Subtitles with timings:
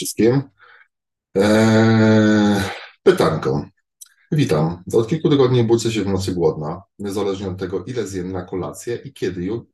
[0.00, 0.42] wszystkim.
[1.34, 2.62] Eee,
[3.02, 3.64] pytanko.
[4.32, 4.82] Witam.
[4.92, 8.98] Od kilku tygodni budzę się w nocy głodna, niezależnie od tego, ile zjem na kolację
[9.04, 9.64] i kiedy ją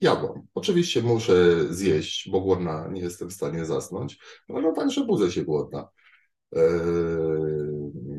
[0.00, 0.46] jadłam.
[0.54, 4.18] Oczywiście muszę zjeść, bo głodna nie jestem w stanie zasnąć,
[4.48, 5.88] ale także budzę się głodna.
[6.52, 6.62] Eee,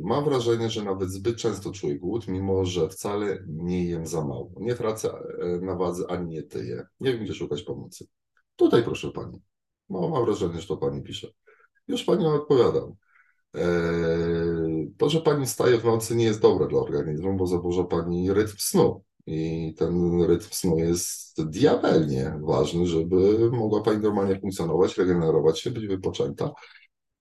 [0.03, 4.51] mam wrażenie, że nawet zbyt często czuję głód, mimo że wcale nie jem za mało.
[4.59, 5.09] Nie tracę
[5.41, 6.85] e, na wadze ani nie tyję.
[6.99, 8.07] Nie wiem, gdzie szukać pomocy.
[8.55, 9.41] Tutaj proszę pani.
[9.89, 11.27] No, mam wrażenie, że to pani pisze.
[11.87, 12.95] Już pani odpowiadam.
[13.53, 18.33] Eee, to, że pani staje w nocy nie jest dobre dla organizmu, bo zaburza pani
[18.33, 19.03] rytm snu.
[19.27, 25.87] I ten rytm snu jest diabelnie ważny, żeby mogła pani normalnie funkcjonować, regenerować się, być
[25.87, 26.51] wypoczęta,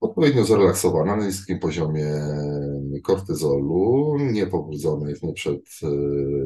[0.01, 2.07] odpowiednio zrelaksowana na niskim poziomie
[3.03, 5.61] kortyzolu, niepobudzonych, nieprzed,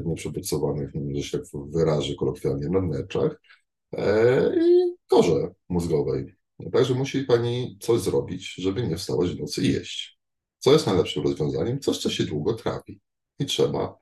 [0.05, 3.60] nieprzebodźcowanych, że się tak wyrażę kolokwialnie, nadnerczach eee,
[4.61, 6.35] i korze mózgowej.
[6.73, 10.19] Także musi pani coś zrobić, żeby nie wstawać w nocy i jeść.
[10.59, 11.79] Co jest najlepszym rozwiązaniem?
[11.79, 13.01] Coś, co się długo trawi.
[13.39, 13.97] I trzeba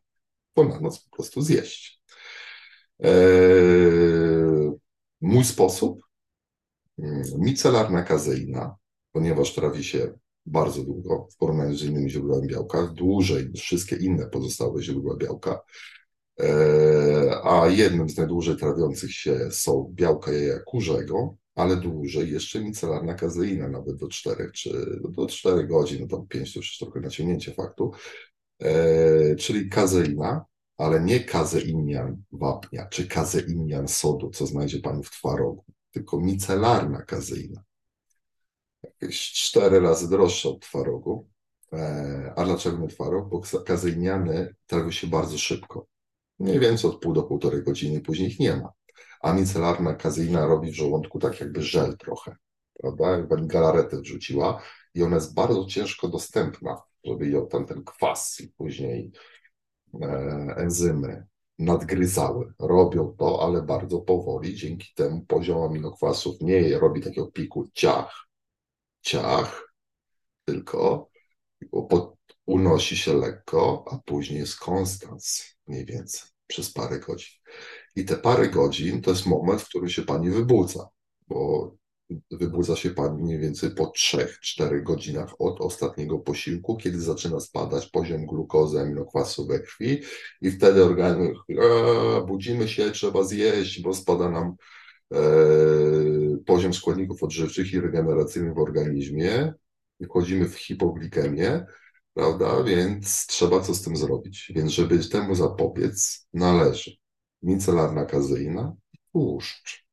[0.53, 2.01] to na noc po prostu zjeść.
[2.99, 4.71] Eee,
[5.21, 6.01] mój sposób?
[6.99, 8.75] Mm, micelarna kazeina,
[9.11, 14.29] ponieważ trawi się bardzo długo w porównaniu z innymi źródłami białka, dłużej niż wszystkie inne
[14.29, 15.61] pozostałe źródła białka.
[16.39, 23.13] Eee, a jednym z najdłużej trawiących się są białka jaja kurzego, ale dłużej jeszcze micelarna
[23.13, 27.53] kazeina, nawet do 4 czy do 4 godzin, no to 5 to już trochę naciągnięcie
[27.53, 27.91] faktu,
[28.59, 30.45] e, czyli kazeina,
[30.77, 37.63] ale nie kazeinian wapnia, czy kazeinian sodu, co znajdzie Pan w twarogu, tylko micelarna kazeina.
[38.83, 41.27] Jakieś 4 razy droższa od twarogu.
[41.73, 43.29] E, a dlaczego nie twarog?
[43.29, 45.87] Bo kazeiniany trawią się bardzo szybko.
[46.39, 48.73] Mniej więcej od pół do półtorej godziny, później ich nie ma
[49.21, 52.35] a micelarna kazeina robi w żołądku tak jakby żel trochę,
[52.73, 53.09] prawda?
[53.17, 54.61] Jak pani galaretę wrzuciła
[54.93, 59.11] i ona jest bardzo ciężko dostępna, żeby ją tam ten kwas i później
[60.01, 60.07] e,
[60.57, 61.27] enzymy
[61.59, 62.53] nadgryzały.
[62.59, 64.55] Robią to, ale bardzo powoli.
[64.55, 68.27] Dzięki temu poziom aminokwasów nie robi takiego piku ciach,
[69.01, 69.73] ciach,
[70.45, 71.09] tylko
[72.49, 77.35] unosi się lekko, a później jest konstans mniej więcej przez parę godzin.
[77.95, 80.87] I te parę godzin to jest moment, w którym się pani wybudza,
[81.27, 81.71] bo
[82.31, 88.25] wybudza się pani mniej więcej po 3-4 godzinach od ostatniego posiłku, kiedy zaczyna spadać poziom
[88.25, 90.01] glukozy, aminokwasu we krwi
[90.41, 91.33] i wtedy organizm,
[92.27, 94.55] budzimy się, trzeba zjeść, bo spada nam
[95.13, 95.19] e,
[96.45, 99.53] poziom składników odżywczych i regeneracyjnych w organizmie
[100.05, 101.65] wchodzimy w hipoglikemię,
[102.19, 104.51] prawda, więc trzeba co z tym zrobić.
[104.55, 106.91] Więc żeby temu zapobiec, należy
[107.41, 108.75] micelarna kazeina,
[109.11, 109.85] tłuszcz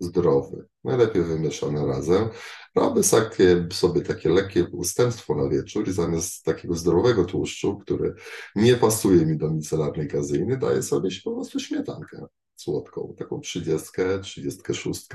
[0.00, 2.28] zdrowy, najlepiej wymieszany razem.
[2.74, 8.14] Robię sobie, sobie takie lekkie ustępstwo na wieczór i zamiast takiego zdrowego tłuszczu, który
[8.56, 13.88] nie pasuje mi do micelarnej kazeiny, daję sobie po prostu śmietankę słodką, taką 30,
[14.22, 15.06] 36.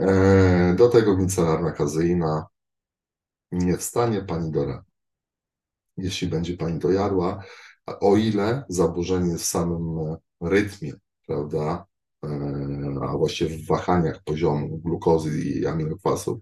[0.00, 2.46] E, do tego micelarna kazeina
[3.52, 4.95] nie wstanie pani do rana.
[5.96, 7.44] Jeśli będzie pani to jadła,
[7.86, 10.92] o ile zaburzenie w samym rytmie,
[11.26, 11.86] prawda,
[12.24, 12.28] e,
[13.02, 16.38] a właściwie w wahaniach poziomu glukozy i aminokwasów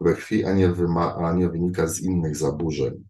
[0.00, 3.04] we krwi, a nie, wyma, a nie wynika z innych zaburzeń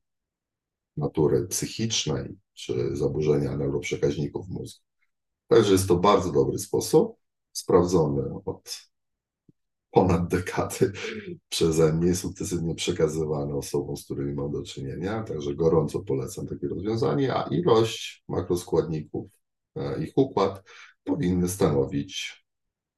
[0.96, 4.84] natury psychicznej czy zaburzenia neuroprzekaźników mózgu.
[5.48, 7.16] Także jest to bardzo dobry sposób,
[7.52, 8.89] sprawdzony od
[9.90, 10.92] ponad dekady
[11.48, 15.22] przeze mnie, sukcesywnie przekazywany osobom, z którymi mam do czynienia.
[15.22, 19.30] Także gorąco polecam takie rozwiązanie, a ilość makroskładników
[19.76, 20.62] E, ich układ
[21.04, 22.44] powinny stanowić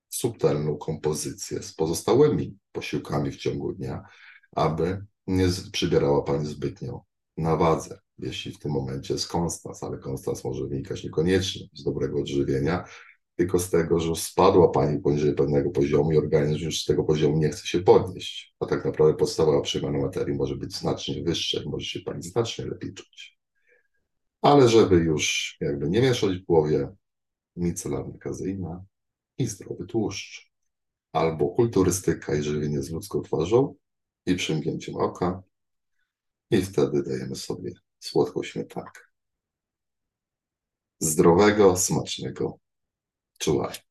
[0.09, 4.03] subtelną kompozycję z pozostałymi posiłkami w ciągu dnia,
[4.53, 7.05] aby nie przybierała Pani zbytnio
[7.37, 12.21] na wadze, jeśli w tym momencie jest konstans, ale konstans może wynikać niekoniecznie z dobrego
[12.21, 12.85] odżywienia,
[13.43, 17.39] tylko z tego, że spadła Pani poniżej pewnego poziomu i organizm już z tego poziomu
[17.39, 18.55] nie chce się podnieść.
[18.61, 22.67] A tak naprawdę podstawowa przemiana materii może być znacznie wyższa i może się Pani znacznie
[22.67, 23.43] lepiej czuć
[24.43, 26.89] ale żeby już jakby nie mieszać w głowie
[27.57, 28.85] micelarna kazeina
[29.39, 30.53] i zdrowy tłuszcz,
[31.13, 33.75] albo kulturystyka i żywienie z ludzką twarzą
[34.27, 35.43] i przymknięciem oka
[36.51, 39.01] i wtedy dajemy sobie słodką śmietankę.
[40.99, 42.59] Zdrowego, smacznego
[43.43, 43.83] to life.